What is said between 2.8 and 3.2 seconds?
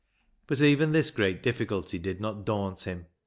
him.